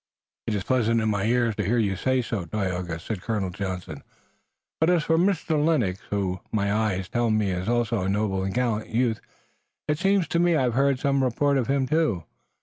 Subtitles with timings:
[0.47, 4.01] "It is pleasant in my ears to hear you say so, Tayoga," said Colonel Johnson,
[4.81, 5.63] "and as for Mr.
[5.63, 9.21] Lennox, who, my eyes tell me is also a noble and gallant youth,
[9.87, 12.23] it seems to me I've heard some report of him too.